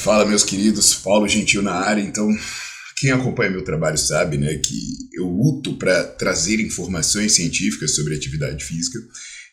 [0.00, 2.00] Fala, meus queridos, Paulo Gentil na área.
[2.00, 2.26] Então,
[2.96, 4.80] quem acompanha meu trabalho sabe né, que
[5.12, 8.98] eu luto para trazer informações científicas sobre atividade física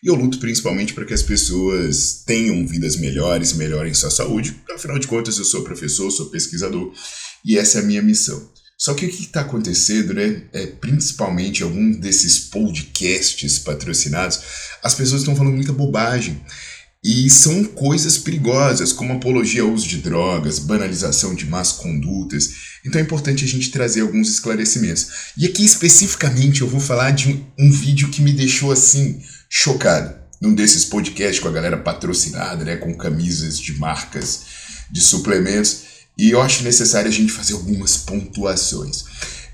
[0.01, 4.55] e eu luto principalmente para que as pessoas tenham vidas melhores, melhorem sua saúde.
[4.73, 6.93] Afinal de contas, eu sou professor, sou pesquisador
[7.43, 8.49] e essa é a minha missão.
[8.77, 10.43] Só que o que está acontecendo, né?
[10.53, 14.39] É, principalmente alguns desses podcasts patrocinados,
[14.81, 16.41] as pessoas estão falando muita bobagem.
[17.03, 22.49] E são coisas perigosas, como apologia ao uso de drogas, banalização de más condutas.
[22.85, 25.07] Então é importante a gente trazer alguns esclarecimentos.
[25.37, 30.15] E aqui especificamente eu vou falar de um, vídeo que me deixou assim chocado.
[30.41, 34.41] Num desses podcasts com a galera patrocinada, né, com camisas de marcas
[34.91, 35.81] de suplementos.
[36.17, 39.03] E eu acho necessário a gente fazer algumas pontuações.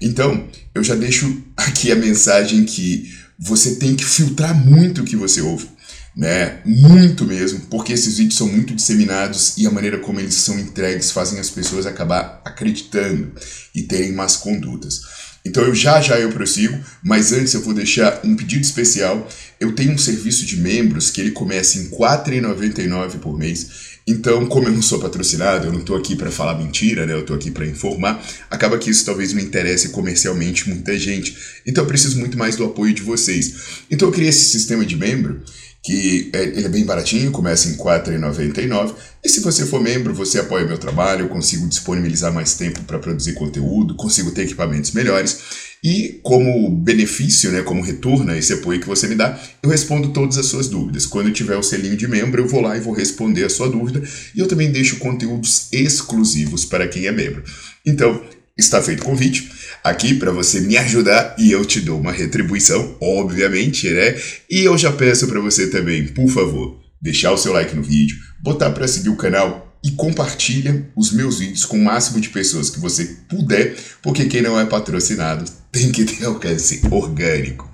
[0.01, 5.15] Então, eu já deixo aqui a mensagem que você tem que filtrar muito o que
[5.15, 5.67] você ouve
[6.15, 6.59] né?
[6.63, 11.11] Muito mesmo, porque esses vídeos são muito disseminados e a maneira como eles são entregues
[11.11, 13.31] fazem as pessoas acabar acreditando
[13.73, 15.01] e terem más condutas.
[15.45, 19.27] Então eu já já eu prossigo, mas antes eu vou deixar um pedido especial.
[19.59, 23.93] Eu tenho um serviço de membros que ele começa em R$ 4,99 por mês.
[24.05, 27.13] Então, como eu não sou patrocinado, eu não estou aqui para falar mentira, né?
[27.13, 28.21] Eu estou aqui para informar.
[28.49, 31.35] Acaba que isso talvez não interesse comercialmente muita gente.
[31.65, 33.83] Então, eu preciso muito mais do apoio de vocês.
[33.89, 35.41] Então, eu criei esse sistema de membro
[35.83, 38.95] que é, ele é bem baratinho, começa em R$ 4,99.
[39.21, 42.97] E se você for membro, você apoia meu trabalho, eu consigo disponibilizar mais tempo para
[42.97, 45.73] produzir conteúdo, consigo ter equipamentos melhores.
[45.83, 50.13] E como benefício, né, como retorno a esse apoio que você me dá, eu respondo
[50.13, 51.05] todas as suas dúvidas.
[51.05, 53.67] Quando eu tiver o selinho de membro, eu vou lá e vou responder a sua
[53.67, 54.01] dúvida.
[54.33, 57.43] E eu também deixo conteúdos exclusivos para quem é membro.
[57.85, 58.23] Então,
[58.57, 59.51] está feito o convite
[59.83, 64.15] aqui para você me ajudar e eu te dou uma retribuição, obviamente, né?
[64.49, 68.17] E eu já peço para você também, por favor, deixar o seu like no vídeo,
[68.41, 72.69] botar para seguir o canal e compartilha os meus vídeos com o máximo de pessoas
[72.69, 77.72] que você puder, porque quem não é patrocinado tem que ter alcance orgânico.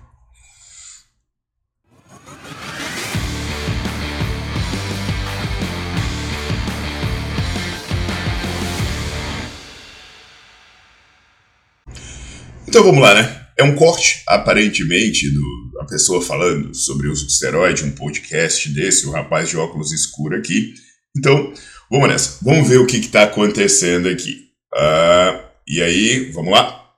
[12.80, 13.46] Então vamos lá, né?
[13.58, 18.70] É um corte, aparentemente, do a pessoa falando sobre o uso de esteroide, um podcast
[18.70, 20.74] desse, o rapaz de óculos escuro aqui.
[21.18, 21.54] Então,
[21.92, 22.40] vamos nessa.
[22.42, 24.46] Vamos ver o que está acontecendo aqui.
[24.74, 26.90] Uh, e aí, vamos lá?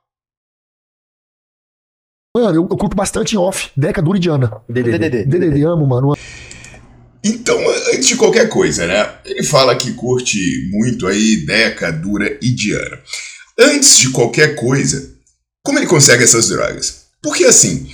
[2.38, 3.72] Mano, eu, eu curto bastante off.
[3.76, 4.62] Deca, dura e Diana.
[4.70, 5.26] DDD.
[5.26, 6.14] DDD, amo, mano.
[7.24, 7.58] Então,
[7.92, 9.16] antes de qualquer coisa, né?
[9.26, 10.38] Ele fala que curte
[10.70, 13.02] muito aí Deca, Dura e Diana.
[13.60, 15.20] Antes de qualquer coisa,
[15.64, 17.02] como ele consegue essas drogas?
[17.22, 17.90] Porque assim,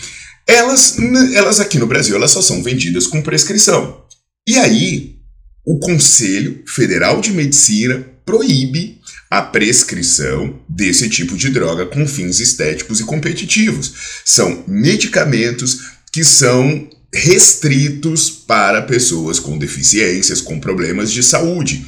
[0.45, 0.97] elas,
[1.33, 4.05] elas aqui no Brasil elas só são vendidas com prescrição.
[4.47, 5.17] E aí,
[5.65, 13.01] o Conselho Federal de Medicina proíbe a prescrição desse tipo de droga com fins estéticos
[13.01, 14.21] e competitivos.
[14.23, 15.81] São medicamentos
[16.13, 21.85] que são restritos para pessoas com deficiências, com problemas de saúde.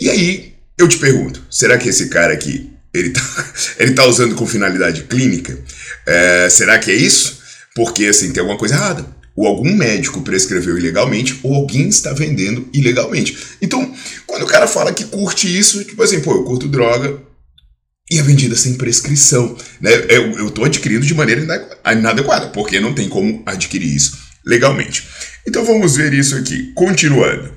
[0.00, 3.20] E aí, eu te pergunto, será que esse cara aqui ele tá,
[3.78, 5.58] ele tá usando com finalidade clínica?
[6.06, 7.40] É, será que é isso?
[7.74, 9.16] Porque assim, tem alguma coisa errada.
[9.36, 13.36] Ou algum médico prescreveu ilegalmente, ou alguém está vendendo ilegalmente.
[13.60, 13.94] Então,
[14.26, 17.20] quando o cara fala que curte isso, tipo assim, pô, eu curto droga
[18.10, 19.54] e é vendida sem prescrição.
[19.78, 19.90] Né?
[20.08, 21.42] Eu, tô adquirindo de maneira
[21.92, 25.06] inadequada, porque não tem como adquirir isso legalmente.
[25.46, 26.72] Então vamos ver isso aqui.
[26.74, 27.55] Continuando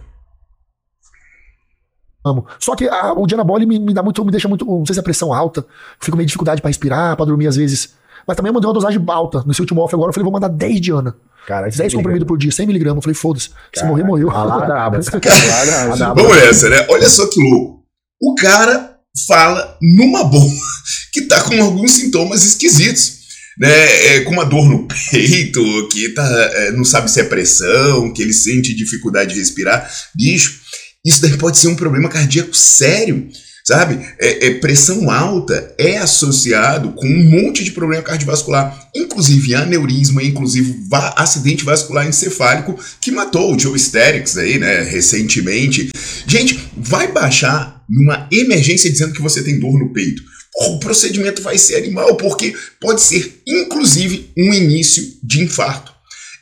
[2.23, 2.45] amo.
[2.59, 4.99] Só que a, o Dianabol me, me dá muito, me deixa muito, não sei se
[4.99, 5.65] é a pressão alta,
[5.99, 7.93] fico meio dificuldade para respirar, para dormir às vezes.
[8.27, 9.43] Mas também eu mandei uma dosagem alta.
[9.47, 11.15] Nesse último off agora, eu falei, vou mandar 10 Diana.
[11.47, 12.97] Cara, 10 comprimidos por dia, 100 miligramas.
[12.97, 13.49] Eu falei, foda-se.
[13.73, 14.29] Se morrer, morreu.
[16.13, 16.85] Vamos nessa, né?
[16.89, 17.83] Olha só que louco.
[18.21, 20.43] O cara fala numa boa
[21.11, 23.17] que tá com alguns sintomas esquisitos.
[23.57, 28.13] Né, é, com uma dor no peito, que tá, é, não sabe se é pressão,
[28.13, 29.91] que ele sente dificuldade de respirar.
[30.15, 30.61] Bicho,
[31.05, 33.29] isso daí pode ser um problema cardíaco sério.
[33.65, 34.03] Sabe?
[34.17, 40.87] É, é, pressão alta é associado com um monte de problema cardiovascular, inclusive aneurisma, inclusive
[40.89, 45.91] va acidente vascular encefálico que matou o Joe Sterix aí, né, recentemente.
[46.25, 50.23] Gente, vai baixar numa emergência dizendo que você tem dor no peito.
[50.61, 55.91] O procedimento vai ser animal, porque pode ser, inclusive, um início de infarto.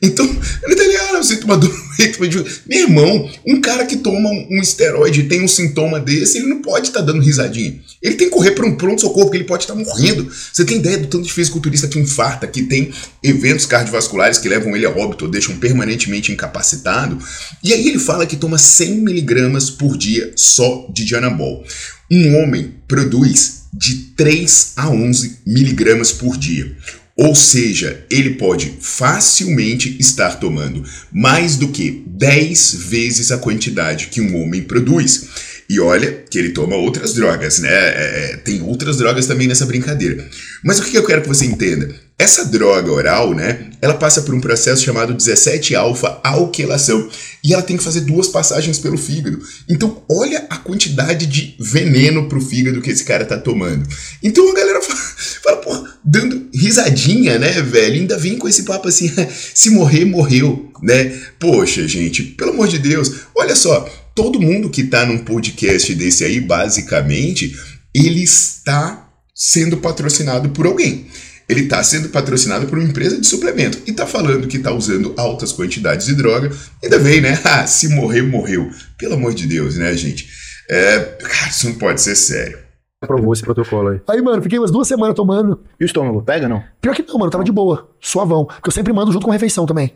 [0.02, 0.26] Então,
[0.64, 2.46] ele tá ligado, você toma dor no peito.
[2.68, 6.62] Meu irmão, um cara que toma um esteroide e tem um sintoma desse, ele não
[6.62, 7.80] pode estar tá dando risadinha.
[8.02, 10.30] Ele tem que correr para um pronto-socorro, porque ele pode estar tá morrendo.
[10.30, 12.92] Você tem ideia do tanto de fisiculturista que infarta, que tem
[13.24, 17.18] eventos cardiovasculares que levam ele a óbito ou deixam permanentemente incapacitado?
[17.64, 21.64] E aí ele fala que toma 100 miligramas por dia só de Dianabol.
[22.10, 26.76] Um homem produz de 3 a 11 miligramas por dia.
[27.18, 34.22] Ou seja, ele pode facilmente estar tomando mais do que 10 vezes a quantidade que
[34.22, 35.28] um homem produz.
[35.68, 37.70] E olha que ele toma outras drogas, né?
[37.70, 40.30] É, é tem outras drogas também nessa brincadeira.
[40.64, 42.07] Mas o que eu quero que você entenda?
[42.20, 43.70] Essa droga oral, né?
[43.80, 47.08] Ela passa por um processo chamado 17-alfa-alquilação.
[47.44, 49.40] E ela tem que fazer duas passagens pelo fígado.
[49.70, 53.88] Então, olha a quantidade de veneno pro fígado que esse cara tá tomando.
[54.24, 55.00] Então a galera fala,
[55.44, 58.02] fala pô, dando risadinha, né, velho?
[58.02, 59.14] Ainda vem com esse papo assim,
[59.54, 61.16] se morrer, morreu, né?
[61.40, 66.26] Poxa, gente, pelo amor de Deus, olha só, todo mundo que tá num podcast desse
[66.26, 67.56] aí, basicamente,
[67.94, 71.06] ele está sendo patrocinado por alguém
[71.50, 75.14] ele está sendo patrocinado por uma empresa de suplemento e está falando que está usando
[75.18, 76.52] altas quantidades de droga.
[76.84, 77.40] Ainda vem, né?
[77.46, 78.70] Ah, se morrer, morreu.
[78.98, 80.28] Pelo amor de Deus, né, gente?
[80.70, 82.60] É, cara, isso não pode ser sério.
[83.02, 84.02] Aprovou esse protocolo aí.
[84.08, 85.62] Aí, mano, fiquei umas duas semanas tomando.
[85.80, 86.64] E o estômago, pega não?
[86.82, 88.46] Pior que não, mano, tava de boa, suavão.
[88.46, 89.94] Porque eu sempre mando junto com refeição também.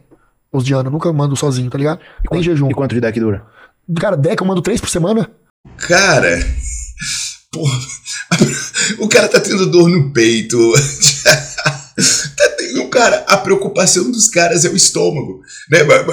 [0.51, 1.99] Os dianos, nunca mando sozinho, tá ligado?
[2.23, 2.69] E Nem jejum.
[2.69, 3.45] E quanto de deck dura?
[3.99, 5.29] Cara, deck eu mando três por semana.
[5.77, 6.39] Cara,
[7.51, 7.77] porra,
[8.97, 10.57] o cara tá tendo dor no peito.
[12.37, 15.83] tá tendo, cara, a preocupação dos caras é o estômago, né?
[15.83, 16.03] Vai,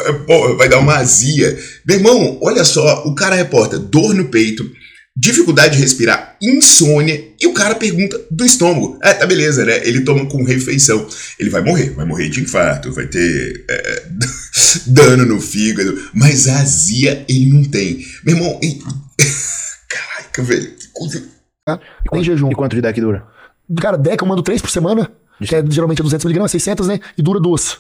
[0.57, 1.57] vai dar uma azia.
[1.87, 4.69] Meu irmão, olha só, o cara reporta dor no peito,
[5.17, 8.99] dificuldade de respirar, insônia, e o cara pergunta do estômago.
[9.01, 9.81] Ah, tá beleza, né?
[9.87, 11.07] Ele toma com refeição.
[11.39, 14.03] Ele vai morrer, vai morrer de infarto, vai ter é,
[14.87, 18.05] dano no fígado, mas azia ele não tem.
[18.25, 18.83] Meu irmão, e...
[19.89, 20.79] caraca, velho,
[21.65, 21.81] Tá?
[22.13, 22.51] Nem jejum.
[22.51, 23.27] E quanto de deck dura?
[23.81, 27.01] Cara, deck eu mando três por semana, que é geralmente 200mg, 600, né?
[27.17, 27.79] E dura duas.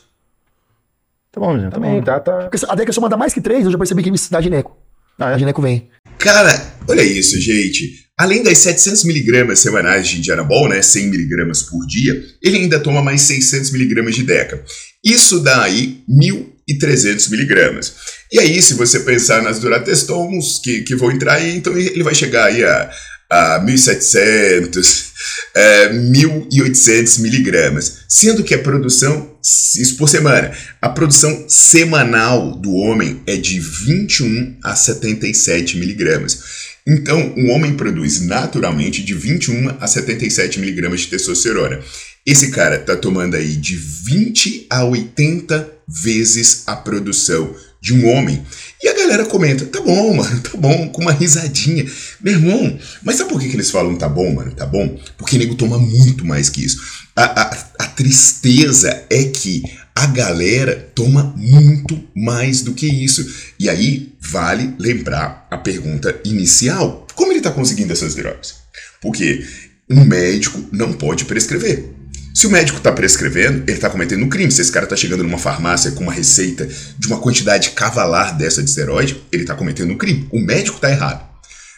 [1.33, 2.51] Tá bom, tá Também, tá, tá.
[2.69, 4.77] a deck se eu mandar mais que três, eu já percebi que me dá gineco.
[5.19, 5.35] Ah, é?
[5.35, 5.89] A gineco vem.
[6.19, 8.09] Cara, olha isso, gente.
[8.19, 14.11] Além das 700mg semanais de Dianabol, né, 100mg por dia, ele ainda toma mais 600mg
[14.11, 14.65] de Deca.
[15.05, 17.93] Isso dá aí 1.300mg.
[18.33, 22.15] E aí, se você pensar nas Duratestons que, que vão entrar aí, então ele vai
[22.15, 22.91] chegar aí a
[23.31, 25.13] a 1.700,
[25.55, 29.37] é, 1.800 miligramas, sendo que a produção,
[29.77, 36.59] isso por semana, a produção semanal do homem é de 21 a 77 miligramas.
[36.87, 41.81] Então, o homem produz naturalmente de 21 a 77 miligramas de testosterona.
[42.25, 48.43] Esse cara está tomando aí de 20 a 80 vezes a produção de um homem.
[48.83, 51.87] E a galera comenta, tá bom, mano, tá bom, com uma risadinha.
[52.21, 54.99] Meu irmão, mas sabe por que, que eles falam tá bom, mano, tá bom?
[55.17, 56.81] Porque nego toma muito mais que isso.
[57.15, 59.63] A, a, a tristeza é que
[59.95, 63.53] a galera toma muito mais do que isso.
[63.59, 68.55] E aí vale lembrar a pergunta inicial: como ele está conseguindo essas drogas?
[69.01, 69.45] Porque
[69.91, 71.98] um médico não pode prescrever.
[72.39, 74.53] Se o médico está prescrevendo, ele está cometendo um crime.
[74.53, 78.63] Se esse cara está chegando numa farmácia com uma receita de uma quantidade cavalar dessa
[78.63, 80.29] de esteroide, ele está cometendo um crime.
[80.31, 81.21] O médico está errado.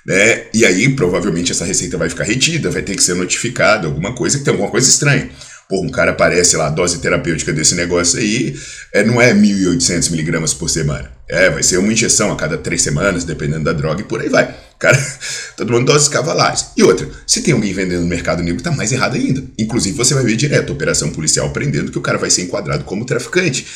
[0.05, 0.49] Né?
[0.53, 4.37] E aí, provavelmente, essa receita vai ficar retida, vai ter que ser notificada, alguma coisa,
[4.37, 5.31] que tem alguma coisa estranha.
[5.67, 8.55] Pô, um cara aparece lá, a dose terapêutica desse negócio aí,
[8.93, 11.11] é, não é 1.800 miligramas por semana.
[11.27, 14.29] É, vai ser uma injeção a cada três semanas, dependendo da droga, e por aí
[14.29, 14.55] vai.
[14.81, 14.97] Cara,
[15.57, 16.73] tá tomando doses cavalares.
[16.77, 19.45] E outra, se tem alguém vendendo no mercado negro, tá mais errado ainda.
[19.59, 23.05] Inclusive, você vai ver direto operação policial prendendo que o cara vai ser enquadrado como
[23.05, 23.67] traficante.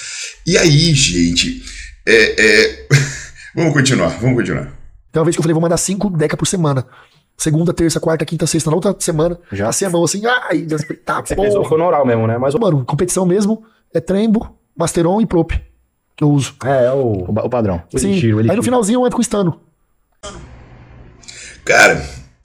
[0.47, 1.63] E aí, gente,
[2.07, 2.87] é, é...
[3.55, 4.73] vamos continuar, vamos continuar.
[5.13, 6.87] Tem uma vez que eu falei, vou mandar cinco deca por semana.
[7.37, 9.39] Segunda, terça, quarta, quinta, sexta, na outra semana.
[9.53, 9.67] Já.
[9.67, 10.67] Passei a mão assim, ai,
[11.05, 12.39] tá, Você pensou foi no oral mesmo, né?
[12.39, 15.53] Mas, mano, competição mesmo é Trembo, Masteron e Prop
[16.17, 16.55] que eu uso.
[16.65, 17.83] É, é o, o padrão.
[17.97, 18.15] Sim.
[18.49, 19.61] Aí no finalzinho eu entro com o Stano.
[21.65, 22.05] Cara,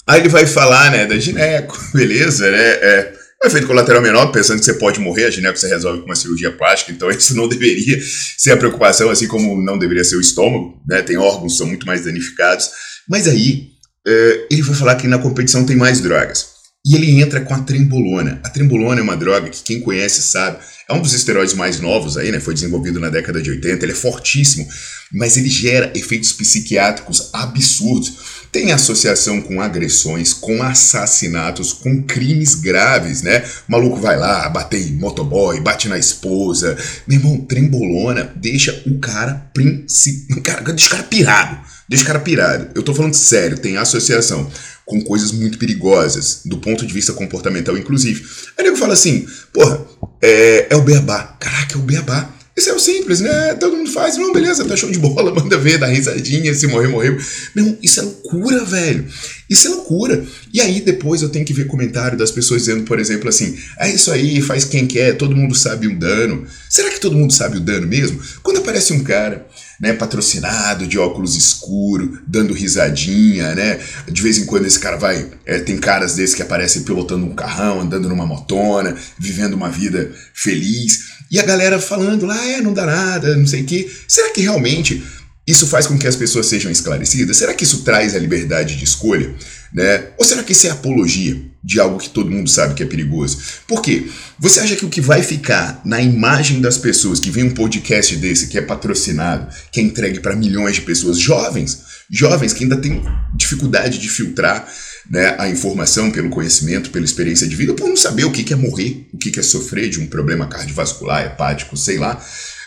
[0.09, 2.57] Aí ele vai falar, né, da gineco, beleza, né?
[2.57, 6.07] É, um efeito colateral menor, pensando que você pode morrer, a gineco você resolve com
[6.07, 7.99] uma cirurgia plástica, então isso não deveria
[8.35, 11.03] ser a preocupação, assim como não deveria ser o estômago, né?
[11.03, 12.71] Tem órgãos que são muito mais danificados.
[13.07, 13.67] Mas aí,
[14.07, 16.57] é, ele vai falar que na competição tem mais drogas.
[16.83, 18.39] E ele entra com a trembolona.
[18.43, 20.57] A trembolona é uma droga que quem conhece sabe.
[20.89, 22.39] É um dos esteroides mais novos aí, né?
[22.39, 23.85] Foi desenvolvido na década de 80.
[23.85, 24.67] Ele é fortíssimo,
[25.13, 28.38] mas ele gera efeitos psiquiátricos absurdos.
[28.51, 33.43] Tem associação com agressões, com assassinatos, com crimes graves, né?
[33.67, 36.75] O maluco vai lá, bate em motoboy, bate na esposa.
[37.07, 40.41] Meu irmão, trembolona deixa o cara príncipe.
[40.41, 41.59] Cara, deixa o cara pirado.
[41.87, 42.69] Deixa o cara pirado.
[42.75, 44.49] Eu tô falando sério, tem associação
[44.85, 48.25] com coisas muito perigosas, do ponto de vista comportamental, inclusive.
[48.57, 49.85] Aí nego fala assim, porra,
[50.21, 51.35] é, é o beabá.
[51.39, 52.33] Caraca, é o beabá.
[52.59, 53.53] Isso é o simples, né?
[53.53, 56.89] Todo mundo faz, não, beleza, tá show de bola, manda ver, dá risadinha, se morrer,
[56.89, 57.17] morreu.
[57.55, 59.07] Meu isso é loucura, velho.
[59.49, 60.25] Isso é loucura.
[60.53, 63.89] E aí depois eu tenho que ver comentário das pessoas dizendo, por exemplo, assim, é
[63.89, 66.45] isso aí, faz quem quer, todo mundo sabe o dano.
[66.69, 68.19] Será que todo mundo sabe o dano mesmo?
[68.43, 69.47] Quando aparece um cara
[69.79, 73.79] né, patrocinado, de óculos escuro, dando risadinha, né?
[74.05, 75.31] De vez em quando esse cara vai.
[75.45, 80.11] É, tem caras desses que aparecem pilotando um carrão, andando numa motona, vivendo uma vida
[80.33, 81.18] feliz.
[81.31, 83.89] E a galera falando lá, é, não dá nada, não sei o quê.
[84.07, 85.03] Será que realmente
[85.47, 87.37] isso faz com que as pessoas sejam esclarecidas?
[87.37, 89.33] Será que isso traz a liberdade de escolha?
[89.73, 90.07] Né?
[90.17, 93.39] Ou será que isso é apologia de algo que todo mundo sabe que é perigoso?
[93.67, 94.07] Por quê?
[94.39, 98.15] Você acha que o que vai ficar na imagem das pessoas que vem um podcast
[98.15, 102.77] desse que é patrocinado, que é entregue para milhões de pessoas jovens, jovens que ainda
[102.77, 103.03] têm
[103.35, 104.67] dificuldade de filtrar
[105.09, 108.55] né, a informação pelo conhecimento, pela experiência de vida, por não saber o que é
[108.55, 112.23] morrer, o que é sofrer de um problema cardiovascular, hepático, sei lá.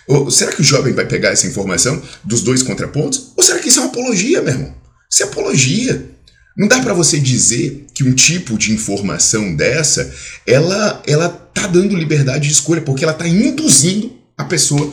[0.09, 3.33] Ou, será que o jovem vai pegar essa informação dos dois contrapontos?
[3.37, 4.75] Ou será que isso é uma apologia, meu irmão?
[5.11, 6.11] Isso é apologia.
[6.57, 10.13] Não dá para você dizer que um tipo de informação dessa,
[10.47, 14.93] ela ela tá dando liberdade de escolha, porque ela tá induzindo a pessoa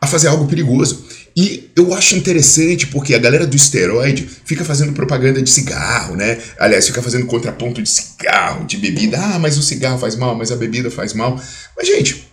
[0.00, 1.06] a fazer algo perigoso.
[1.36, 6.38] E eu acho interessante porque a galera do esteroide fica fazendo propaganda de cigarro, né?
[6.58, 9.18] Aliás, fica fazendo contraponto de cigarro, de bebida.
[9.18, 11.40] Ah, mas o cigarro faz mal, mas a bebida faz mal.
[11.76, 12.28] Mas, gente,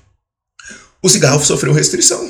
[1.01, 2.25] o cigarro sofreu restrição.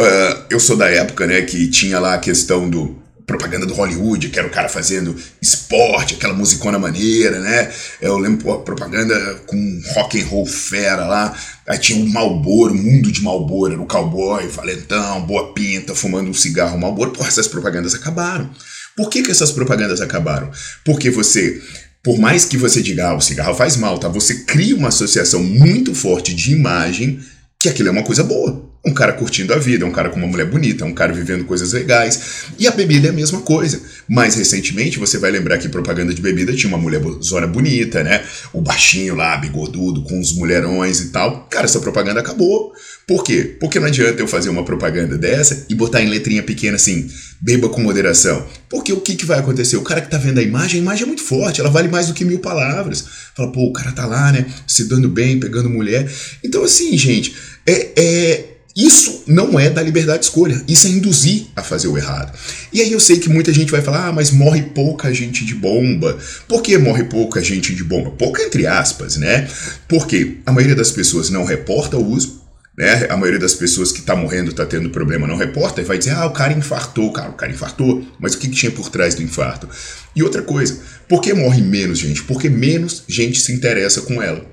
[0.00, 2.96] Uh, eu sou da época, né, que tinha lá a questão do
[3.30, 7.72] propaganda do Hollywood, que era o cara fazendo esporte, aquela musicona maneira, né?
[8.00, 11.36] Eu lembro pô, propaganda com rock and roll fera lá.
[11.68, 16.34] Aí tinha o Malboro, mundo de Malboro, era o cowboy, valentão, boa pinta, fumando um
[16.34, 17.12] cigarro Malboro.
[17.12, 18.50] Pô, essas propagandas acabaram.
[18.96, 20.50] Por que, que essas propagandas acabaram?
[20.84, 21.62] Porque você
[22.02, 24.08] por mais que você diga, ah, o cigarro faz mal, tá?
[24.08, 27.20] Você cria uma associação muito forte de imagem
[27.60, 30.26] que aquilo é uma coisa boa um cara curtindo a vida, um cara com uma
[30.26, 32.44] mulher bonita, um cara vivendo coisas legais.
[32.58, 33.80] E a bebida é a mesma coisa.
[34.08, 38.24] Mais recentemente, você vai lembrar que propaganda de bebida tinha uma mulher zona bonita, né?
[38.54, 41.46] O baixinho lá, bigodudo, com os mulherões e tal.
[41.50, 42.72] Cara, essa propaganda acabou.
[43.06, 43.56] Por quê?
[43.60, 47.68] Porque não adianta eu fazer uma propaganda dessa e botar em letrinha pequena assim, beba
[47.68, 48.46] com moderação.
[48.68, 49.76] Porque o que, que vai acontecer?
[49.76, 52.06] O cara que tá vendo a imagem, a imagem é muito forte, ela vale mais
[52.06, 53.04] do que mil palavras.
[53.36, 54.46] Fala, pô, o cara tá lá, né?
[54.66, 56.10] Se dando bem, pegando mulher.
[56.42, 57.34] Então, assim, gente,
[57.66, 61.98] é, é isso não é da liberdade de escolha, isso é induzir a fazer o
[61.98, 62.36] errado.
[62.72, 65.54] E aí eu sei que muita gente vai falar, ah, mas morre pouca gente de
[65.54, 66.16] bomba.
[66.46, 68.10] Por que morre pouca gente de bomba?
[68.10, 69.48] Pouca entre aspas, né?
[69.88, 72.40] Porque a maioria das pessoas não reporta o uso,
[72.78, 73.08] né?
[73.10, 76.12] A maioria das pessoas que está morrendo, está tendo problema, não reporta e vai dizer,
[76.12, 79.16] ah, o cara infartou, cara, o cara infartou, mas o que, que tinha por trás
[79.16, 79.68] do infarto?
[80.14, 82.22] E outra coisa, por que morre menos gente?
[82.22, 84.46] Porque menos gente se interessa com ela,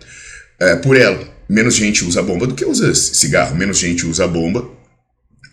[0.59, 4.77] é, por ela menos gente usa bomba do que usa cigarro, menos gente usa bomba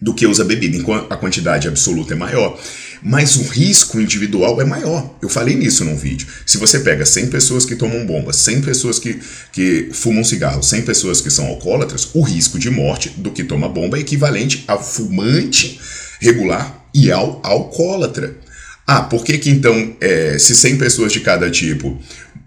[0.00, 2.60] do que usa bebida, enquanto a quantidade absoluta é maior.
[3.02, 5.14] Mas o risco individual é maior.
[5.22, 6.26] Eu falei nisso num vídeo.
[6.46, 9.18] Se você pega 100 pessoas que tomam bomba, 100 pessoas que,
[9.52, 13.68] que fumam cigarro, 100 pessoas que são alcoólatras, o risco de morte do que toma
[13.68, 15.80] bomba é equivalente ao fumante
[16.20, 18.36] regular e ao alcoólatra.
[18.86, 21.98] Ah, por que que então, é, se 100 pessoas de cada tipo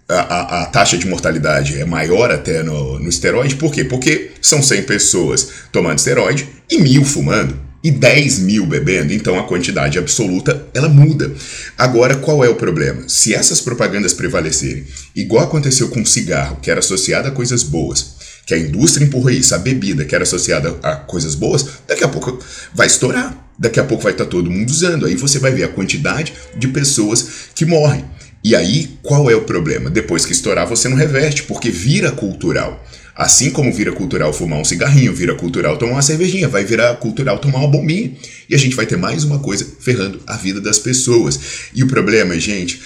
[0.10, 3.56] a, a, taxa de mortalidade é maior até no, no esteroide.
[3.56, 3.84] Por quê?
[3.84, 9.48] Porque são 100 pessoas tomando esteroide e mil fumando e 10 mil bebendo, então a
[9.48, 11.32] quantidade absoluta ela muda.
[11.78, 13.08] Agora, qual é o problema?
[13.08, 14.86] Se essas propagandas prevalecerem,
[15.16, 19.32] igual aconteceu com o cigarro, que era associado a coisas boas, que a indústria empurra
[19.32, 22.40] isso, a bebida, que era associada a coisas boas, daqui a pouco
[22.74, 23.46] vai estourar.
[23.60, 25.08] Daqui a pouco vai estar todo mundo usando.
[25.08, 28.06] Aí você vai ver a quantidade de pessoas que morrem.
[28.48, 29.90] E aí, qual é o problema?
[29.90, 32.82] Depois que estourar, você não reverte, porque vira cultural.
[33.14, 37.40] Assim como vira cultural fumar um cigarrinho, vira cultural tomar uma cervejinha, vai virar cultural
[37.40, 38.14] tomar uma bombinha.
[38.50, 41.38] E a gente vai ter mais uma coisa ferrando a vida das pessoas.
[41.76, 42.82] E o problema, gente,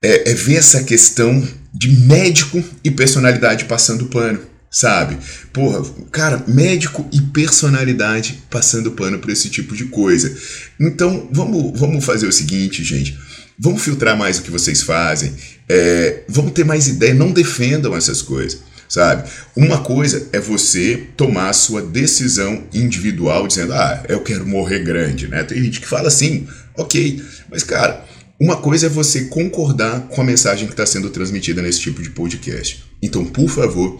[0.00, 1.44] é, é ver essa questão
[1.74, 4.38] de médico e personalidade passando pano,
[4.70, 5.18] sabe?
[5.52, 5.82] Porra,
[6.12, 10.32] cara, médico e personalidade passando pano por esse tipo de coisa.
[10.78, 13.18] Então, vamos, vamos fazer o seguinte, gente.
[13.58, 15.34] Vamos filtrar mais o que vocês fazem.
[15.68, 17.12] É, vamos ter mais ideia.
[17.12, 19.28] Não defendam essas coisas, sabe?
[19.56, 25.26] Uma coisa é você tomar a sua decisão individual, dizendo, ah, eu quero morrer grande,
[25.26, 25.42] né?
[25.42, 26.46] Tem gente que fala assim,
[26.76, 28.04] ok, mas cara,
[28.40, 32.10] uma coisa é você concordar com a mensagem que está sendo transmitida nesse tipo de
[32.10, 32.84] podcast.
[33.02, 33.98] Então, por favor,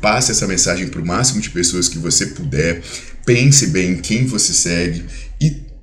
[0.00, 2.82] passe essa mensagem para o máximo de pessoas que você puder.
[3.26, 5.04] Pense bem em quem você segue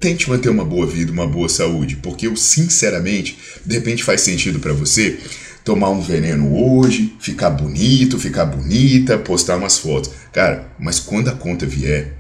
[0.01, 4.59] tente manter uma boa vida, uma boa saúde, porque eu sinceramente, de repente faz sentido
[4.59, 5.19] para você
[5.63, 10.11] tomar um veneno hoje, ficar bonito, ficar bonita, postar umas fotos.
[10.33, 12.17] Cara, mas quando a conta vier,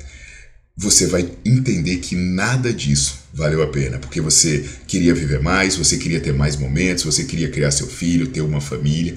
[0.77, 5.97] você vai entender que nada disso valeu a pena, porque você queria viver mais, você
[5.97, 9.15] queria ter mais momentos, você queria criar seu filho, ter uma família.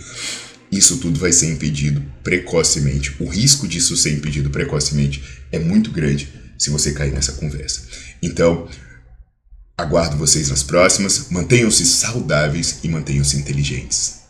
[0.72, 3.14] Isso tudo vai ser impedido precocemente.
[3.20, 6.28] O risco disso ser impedido precocemente é muito grande
[6.58, 7.82] se você cair nessa conversa.
[8.24, 8.66] Então,
[9.76, 11.28] aguardo vocês nas próximas.
[11.28, 14.23] Mantenham-se saudáveis e mantenham-se inteligentes.